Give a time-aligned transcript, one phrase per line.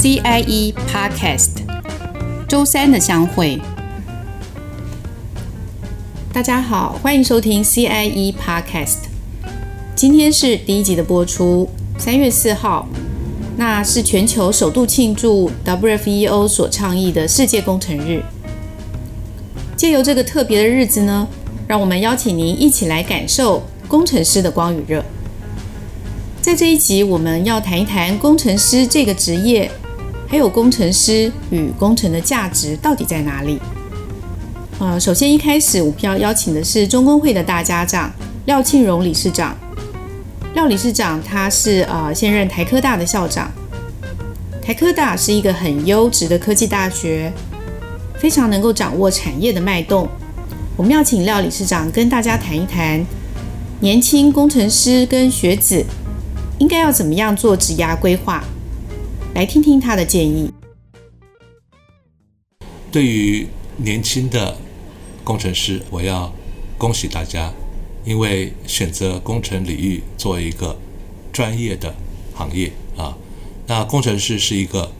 [0.00, 1.48] CIE Podcast，
[2.48, 3.60] 周三的相会。
[6.32, 8.98] 大家好，欢迎收听 CIE Podcast。
[9.96, 12.86] 今天是第一集的播出，三月四号，
[13.56, 18.22] 那是全球首度庆祝 WFEO 所倡议的世界工程日。
[19.76, 21.26] 借由这个特别的日子呢，
[21.66, 25.04] 让我们邀请您一起来感受工程师的光与热。
[26.40, 29.68] 在这一集，我们要谈一谈工程师这个职业，
[30.28, 33.58] 还有工程师与工程的价值到底在哪里？
[34.78, 38.12] 呃，首先一开始，我们要邀请的是中工会的大家长
[38.44, 39.56] 廖庆荣理事长。
[40.54, 43.50] 廖理事长他是呃现任台科大的校长。
[44.62, 47.32] 台科大是一个很优质的科技大学，
[48.18, 50.06] 非常能够掌握产业的脉动。
[50.76, 53.02] 我们要请廖理事长跟大家谈一谈
[53.80, 55.82] 年轻工程师跟学子。
[56.58, 58.42] 应该要怎么样做职涯规划？
[59.38, 60.52] 来听听他的建议。
[62.90, 64.58] 对于年轻的
[65.22, 66.34] 工程师，我要
[66.76, 67.52] 恭喜大家，
[68.04, 70.76] 因为选择工程领域作为一个
[71.32, 71.94] 专业的
[72.34, 73.16] 行业啊，
[73.68, 74.90] 那工程师是一个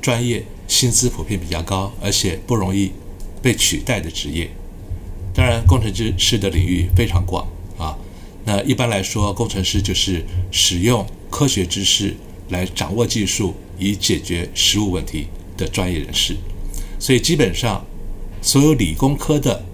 [0.00, 2.92] 专业，薪资普遍比较高，而且不容易
[3.42, 4.48] 被取代的职业。
[5.34, 7.44] 当然，工程师的领域非常广
[7.76, 7.98] 啊。
[8.44, 12.14] 那一般来说，工程师就是使用科学知识
[12.48, 16.36] 来掌握技术，以解决实务问题的专业人士。
[16.98, 17.84] 所以基本上，
[18.42, 19.64] 所有理工科的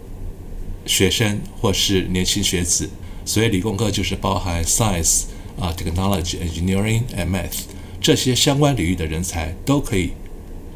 [0.86, 2.88] 学生或是年轻学子，
[3.24, 5.24] 所以理工科就是包含 science
[5.58, 7.60] 啊、technology、engineering and math
[8.00, 10.10] 这些相关领域的人才，都可以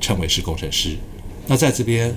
[0.00, 0.97] 称为是工程师。
[1.47, 2.16] 那在这边，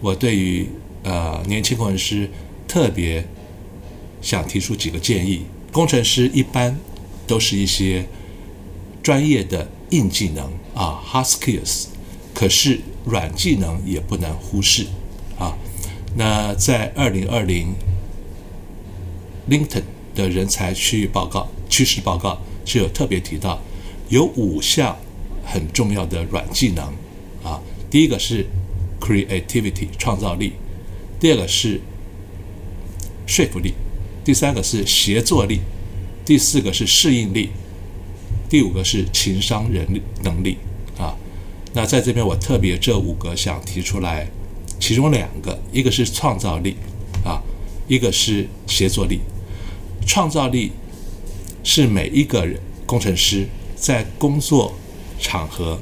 [0.00, 0.68] 我对于
[1.02, 2.30] 呃年轻工程师
[2.66, 3.24] 特别。
[4.20, 5.42] 想提出几个建议。
[5.70, 6.76] 工程师一般
[7.24, 8.04] 都是一些
[9.08, 11.86] 专业的硬技能啊，hard skills，
[12.34, 14.84] 可是软技能也不能忽视
[15.38, 15.56] 啊。
[16.14, 17.72] 那在二零二零
[19.48, 23.62] LinkedIn 的人才区域报告趋势报告就有特别提到，
[24.10, 24.94] 有五项
[25.42, 26.84] 很重要的软技能
[27.42, 27.62] 啊。
[27.88, 28.44] 第一个是
[29.00, 30.52] creativity 创造力，
[31.18, 31.80] 第二个是
[33.26, 33.72] 说服力。
[34.22, 35.60] 第三个是协作力，
[36.26, 37.48] 第四个是适应力，
[38.48, 39.86] 第五个是情商人
[40.22, 40.56] 能力
[40.98, 41.14] 啊。
[41.74, 44.26] 那在这边我特别这五个想提出来，
[44.80, 46.76] 其中两个，一个是创造力
[47.24, 47.42] 啊，
[47.86, 49.20] 一个是协作力。
[50.06, 50.72] 创造力
[51.62, 54.72] 是每一个人工程师在工作
[55.18, 55.78] 场合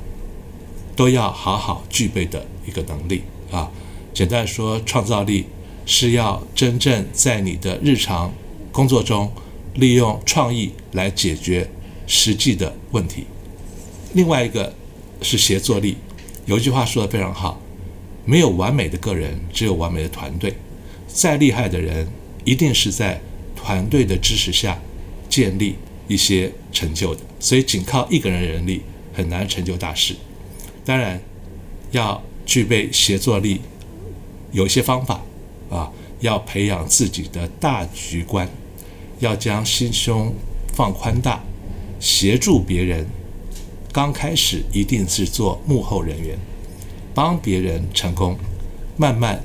[0.97, 3.71] 都要好好具备的一个能力啊。
[4.13, 5.47] 简单说，创造力。
[5.89, 8.35] 是要真正在你的日常
[8.73, 9.31] 工作中
[9.75, 11.71] 利用创意来解决
[12.07, 13.27] 实际的问题。
[14.15, 14.73] 另外一个
[15.23, 15.97] 是协作力，
[16.47, 17.61] 有一句话说得非常好：
[18.25, 20.55] 没有完美的个人，只有完美的团队。
[21.07, 22.07] 再厉害的人，
[22.45, 23.21] 一定是在
[23.55, 24.79] 团队的支持下
[25.29, 25.77] 建立
[26.09, 27.21] 一些成就的。
[27.41, 30.15] 所以，仅靠一个人人力很难成就大事。
[30.85, 31.21] 当然，
[31.91, 33.61] 要具备协作力，
[34.53, 35.21] 有一些方法。
[35.69, 35.91] 啊，
[36.21, 38.49] 要培养自己的大局观，
[39.19, 40.33] 要将心胸
[40.73, 41.43] 放宽大，
[42.01, 43.07] 协助别人。
[43.93, 46.37] 刚开始一定是做幕后人员，
[47.15, 48.37] 帮别人成功，
[48.95, 49.43] 慢慢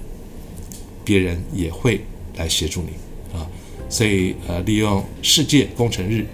[1.05, 2.01] 别人也会
[2.35, 2.89] 来协助你
[3.37, 3.47] 啊。
[3.87, 6.25] 所以呃，利用世界工程日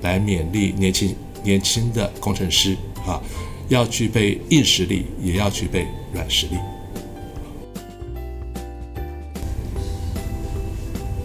[0.00, 2.74] 来勉励年轻年轻的工程师
[3.06, 3.20] 啊，
[3.68, 6.56] 要具备硬实力，也要具备软实力。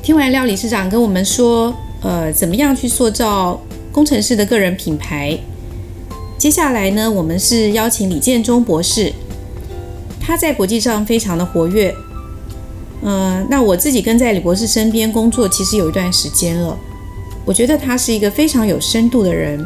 [0.02, 3.58] 听完廖理事长跟我们说，呃，怎么样去塑造
[3.94, 5.38] 工程师的个人品牌？
[6.36, 9.14] 接下来呢，我们是邀请李建忠博士，
[10.20, 11.94] 他在国际上非常的活跃。
[13.04, 16.76] 呃，那我自己跟在李博士身边工作，其实有一段时间了，
[17.46, 19.64] 我觉得他是一个非常有深度的人。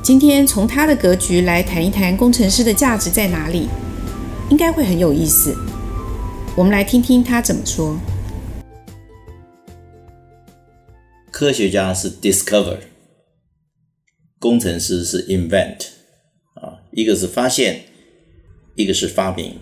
[0.00, 3.68] 今天从他的格局来谈一谈工程师的价值在哪里，
[4.48, 5.54] 应该会很有意思。
[6.54, 7.96] 我们来听听他怎么说。
[11.40, 12.76] 科学家是 discover，
[14.38, 15.86] 工程师是 invent，
[16.52, 17.84] 啊，一个是发现，
[18.74, 19.54] 一个是发明。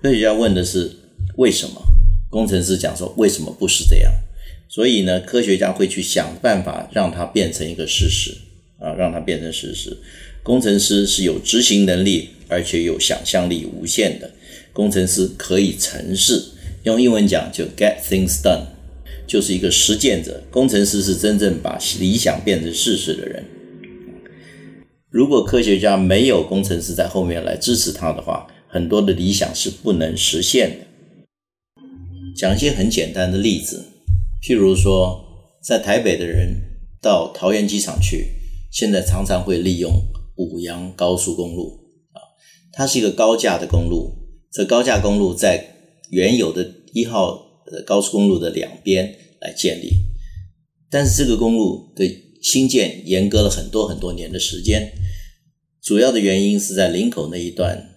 [0.00, 0.92] 科学家问的是
[1.36, 1.82] 为什么，
[2.30, 4.12] 工程师讲说为什么不是这样。
[4.68, 8.30] 所以呢，科学家会去想办法让它变成一个事实，
[8.78, 9.98] 啊，让它变成事实。
[10.44, 14.30] 工程师是有执行能力，而且有想象力无限的。
[14.72, 16.52] 工程师可以成事，
[16.84, 18.66] 用英文讲就 get things done。
[19.26, 23.44] 就是一个实践者，工程师是真正把理想变成事实的人。
[25.10, 30.86] 如果科学家没有工程师在后面来支持他的话，很多的理想是不能实现的。
[32.36, 33.84] 讲一些很简单的例子，
[34.42, 35.24] 譬如说，
[35.62, 36.56] 在台北的人
[37.00, 38.32] 到桃园机场去，
[38.72, 39.92] 现在常常会利用
[40.36, 41.78] 五杨高速公路
[42.12, 42.18] 啊，
[42.72, 44.18] 它是一个高架的公路。
[44.50, 45.76] 这高架公路在
[46.10, 47.43] 原有的一号
[47.86, 49.90] 高速公路的两边来建立，
[50.90, 52.04] 但是这个公路的
[52.42, 54.92] 兴建延搁了很多很多年的时间，
[55.82, 57.90] 主要的原因是在林口那一段。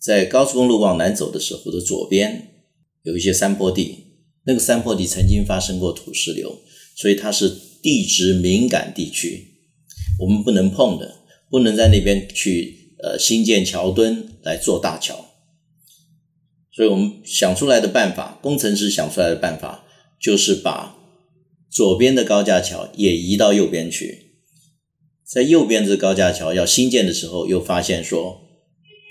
[0.00, 2.64] 在高速公路往南走的时候的左边
[3.02, 3.98] 有一些山坡地，
[4.44, 6.58] 那个山坡地曾经发生过土石流，
[6.96, 9.58] 所以它是地质敏感地区，
[10.18, 11.16] 我们不能碰的，
[11.50, 15.29] 不能在那边去呃新建桥墩来做大桥。
[16.80, 19.84] 所以我们想出来的办法，工程师想出来的办法，
[20.18, 20.96] 就是把
[21.70, 24.38] 左边的高架桥也移到右边去，
[25.22, 28.40] 在右边这高架桥要新建的时候，又发现说。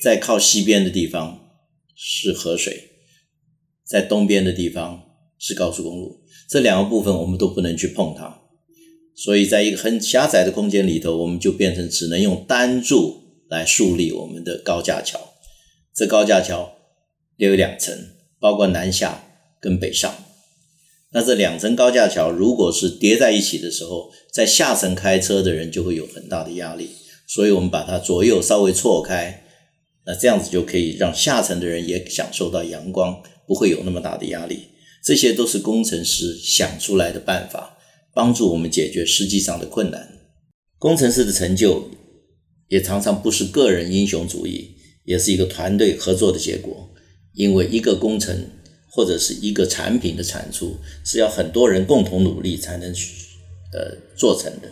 [0.02, 1.52] 在靠西边的地方
[1.96, 2.90] 是河水，
[3.86, 5.04] 在东边的地方
[5.38, 8.42] 是高速公路，这两个部分我们都不能去碰它，
[9.16, 15.20] 所以在一个很狭窄的空间里头，我们就变成只能用单柱来树立我们的高架桥。
[15.94, 16.79] 这高架桥
[17.48, 17.98] 有两层，
[18.40, 19.24] 包括南下
[19.62, 20.14] 跟北上。
[21.12, 26.90] 那这两层高架桥如果是叠在一起的时候，在下层开车的人就会有很大的压力，
[27.26, 29.46] 所以我们把它左右稍微错开。
[30.06, 34.64] 那这样子就可以让下层的人也享受到阳光，不会有那么大的压力。
[35.04, 37.78] 这些都是工程师想出来的办法，
[38.14, 40.20] 帮助我们解决实际上的困难。
[40.78, 41.90] 工程师的成就
[42.68, 44.76] 也常常不是个人英雄主义，
[45.06, 46.89] 也是一个团队合作的结果。
[47.40, 48.36] 因为一个工程
[48.92, 50.76] 或者是一个产品的产出，
[51.06, 52.92] 是要很多人共同努力才能
[53.72, 54.70] 呃做成的。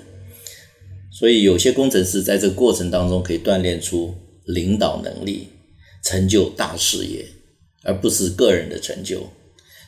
[1.09, 4.13] 所以有些工程师在这个过程当中可以锻炼出。
[4.47, 5.49] 领导能力，
[6.01, 7.25] 成就大事业，
[7.83, 9.27] 而不是个人的成就。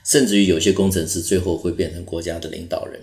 [0.04, 3.00] 甚至于有些工程师最后会变成国家的领导人。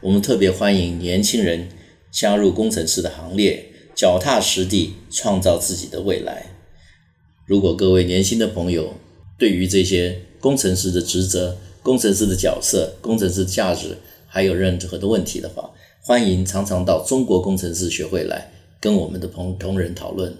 [0.00, 1.68] 我们特别欢迎年轻人
[2.12, 3.66] 加入工程师的行列，
[3.96, 6.46] 脚踏实地创造自己的未来。
[7.46, 8.92] 如果各位年轻的朋友
[9.38, 13.96] 对于这些工程师的职责、工程师的角色、工程师的价值
[14.26, 15.70] 还有任何的问题的话，
[16.02, 18.52] 欢迎常常到中国工程师学会来。
[18.80, 20.34] 跟我们的朋同仁讨论，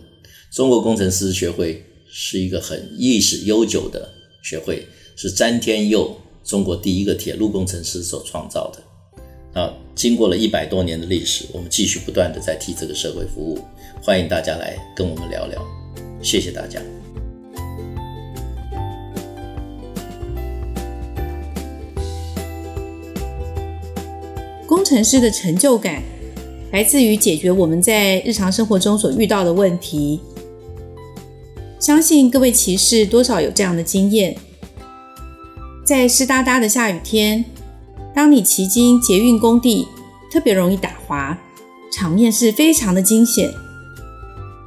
[0.51, 4.09] 中国工程师学会是一个很历史悠久的
[4.43, 6.15] 学会，是詹天佑
[6.45, 9.61] 中国第一个铁路工程师所创造的。
[9.61, 13.59] 啊，经过了一百多年的历史，我们继续不断地在替这个社会服务。
[14.03, 15.65] 欢迎大家来跟我们聊聊，
[16.21, 16.81] 谢谢大家。
[24.87, 26.01] 工程师的成就感。
[26.71, 30.21] 来自于解决我们在日常生活中所遇到的问题。
[31.81, 34.37] 相信各位骑士多少有这样的经验：
[35.85, 37.45] 在湿哒哒的下雨天，
[38.15, 39.89] 当你骑经捷运工地，
[40.31, 41.37] 特别容易打滑，
[41.93, 43.51] 场面是非常的惊险。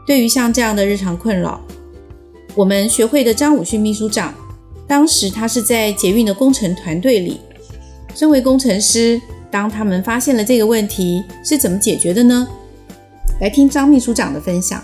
[0.06, 1.62] 对于像这样的日常困扰，
[2.56, 4.36] 我们学会的张武训秘书长，
[4.86, 7.40] 当时他是在捷运的工程团队里，
[8.14, 9.22] 身为工程师。
[9.52, 12.48] 当他们发现了这个问题，是怎么解决的呢？
[13.42, 14.84] 来听张秘书长的分享。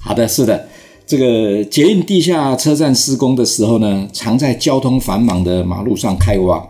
[0.00, 0.68] 好的，是的，
[1.06, 6.66] 这个捷运地下车站施工的时候呢，常在交通繁忙的马路上开挖，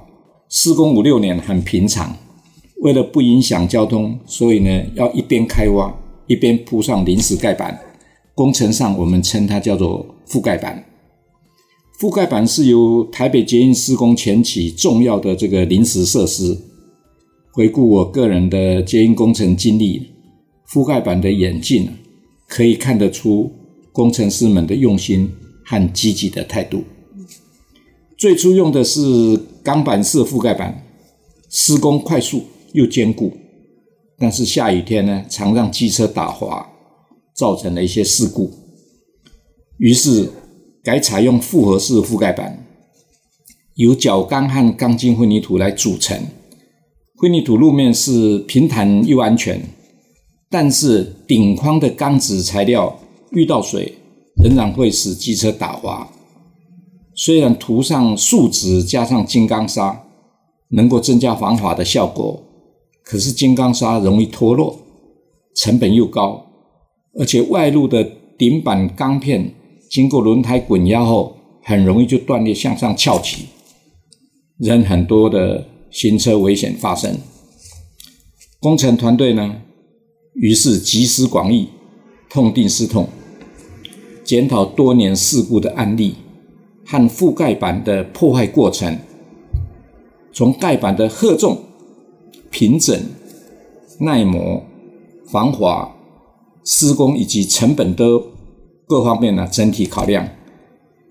[0.49, 2.17] 施工五六年很平常。
[2.83, 5.93] 为了不影响交通，所以呢，要一边开挖
[6.27, 7.79] 一边铺上临时盖板，
[8.35, 10.85] 工程上我们称它叫做覆盖板。
[11.99, 16.59] 覆盖板是由台北捷运施工前期重要的这个临时设施。
[17.53, 20.11] 回顾我个人的捷运工程经历，
[20.69, 21.89] 覆盖板的演进
[22.49, 23.49] 可以看得出
[23.93, 25.31] 工程师们的用心
[25.65, 26.83] 和积极的态度。
[28.19, 29.01] 最初用的是
[29.63, 30.85] 钢板式覆盖板，
[31.49, 33.33] 施工快速又坚固，
[34.19, 36.69] 但是下雨天呢，常让机车打滑，
[37.37, 38.51] 造成了一些事故。
[39.79, 40.29] 于是。
[40.85, 42.63] 改采用复合式覆盖板，
[43.77, 46.27] 由角钢和钢筋混凝土来组成。
[47.17, 49.63] 混凝土路面是平坦又安全，
[50.51, 53.01] 但是顶框的钢质材料
[53.31, 53.95] 遇到水
[54.37, 56.07] 仍然会使机车打滑。
[57.15, 60.05] 虽然涂上树脂加上金刚砂
[60.69, 62.43] 能够增加防滑的效果，
[63.03, 64.79] 可是金刚砂容易脱落，
[65.57, 66.45] 成本又高，
[67.19, 68.05] 而且外露的
[68.37, 69.55] 顶板钢片。
[69.95, 73.45] 经过轮胎滚压后，很容易就断裂向上翘起，
[74.59, 77.17] 仍很多的行车危险发生。
[78.59, 79.63] 工程团队呢，
[80.35, 81.69] 于是集思广益，
[82.29, 83.09] 痛定思痛，
[84.25, 86.17] 检讨多年事故的案例
[86.85, 88.99] 和覆盖板的破坏过程，
[90.33, 91.57] 从盖板的荷重、
[92.51, 93.01] 平整、
[94.01, 94.61] 耐磨、
[95.31, 95.95] 防滑、
[96.65, 98.05] 施工以及成本的
[98.87, 100.29] 各方面呢，整体考量。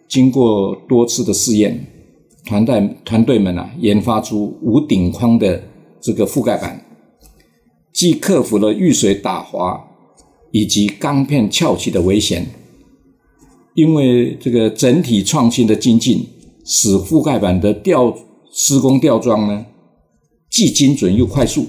[0.08, 1.88] 经过多次的试验，
[2.46, 5.64] 团队团队们啊，研发出无顶框的
[6.00, 6.86] 这个覆盖板，
[7.92, 9.88] 既克服了遇水打滑
[10.52, 12.46] 以及钢片翘起的危险。
[13.74, 16.28] 因为这个整体创新的精进，
[16.64, 18.16] 使覆盖板的吊
[18.52, 19.66] 施工吊装呢，
[20.48, 21.66] 既精准又快速，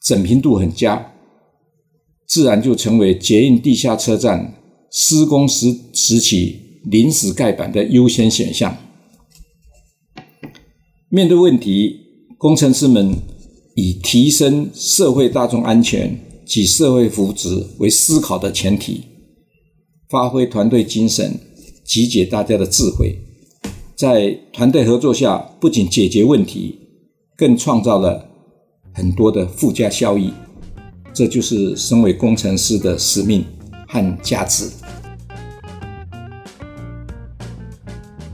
[0.00, 1.12] 整平度很佳，
[2.26, 4.54] 自然就成为捷运地下车站
[4.92, 6.60] 施工时时期。
[6.84, 8.76] 临时盖板的优先选项。
[11.08, 11.96] 面对问题，
[12.36, 13.14] 工程师们
[13.76, 19.04] 以提升社会大众安全及社会福祉为思考的前提，
[20.08, 21.38] 发挥团队精神，
[21.84, 23.16] 集结大家的智慧，
[23.94, 26.80] 在团队合作下，不仅解决问题，
[27.36, 28.28] 更创造了
[28.92, 30.32] 很多的附加效益。
[31.14, 33.44] 这就是身为工程师的使命
[33.86, 34.68] 和价值。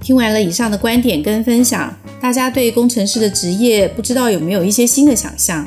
[0.08, 5.66] 听完了以上的观点跟分享，大家对工程师的职业不知道有没有一些新的想象？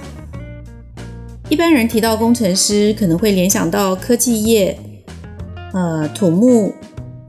[1.48, 4.76] 一般人提到工程师，可能会联想到科技业、
[5.74, 6.74] 呃土木，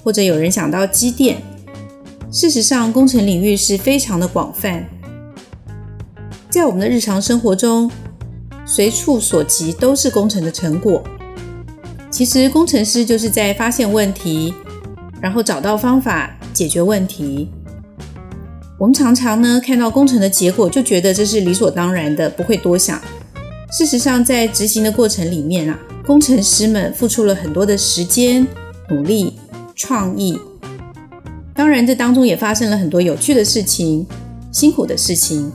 [0.02, 1.36] 或者有人想到机电。
[2.30, 4.82] 事实上，工程领域是非常的广泛，
[6.48, 7.90] 在我们的日常生活中，
[8.64, 11.04] 随处所及都是工程的成果。
[12.10, 14.54] 其实，工程师就是在发现问题，
[15.20, 16.34] 然后找到方法。
[16.62, 17.48] 解决问题，
[18.78, 23.02] 我们常常呢看到工程的结果，就觉得这是理所当然的，不会多想。
[23.72, 25.76] 事实上，在执行的过程里面啊，
[26.06, 28.46] 工程师们付出了很多的时间、
[28.90, 29.36] 努力、
[29.74, 30.38] 创意。
[31.52, 34.06] 当然，这当中也发生了很多有趣的事情、
[34.52, 35.50] 辛苦的事情，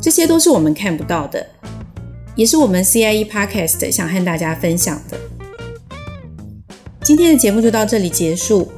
[0.00, 1.44] 这些都是我们看不到的，
[2.36, 5.18] 也是我们 CIE Podcast 想和大家分享的。
[7.02, 8.68] 今天的节目就到这里结束。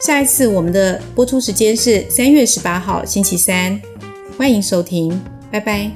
[0.00, 3.80] 下一次我们的播出时间是三月十八号星期三，
[4.36, 5.90] 欢迎收听，拜拜。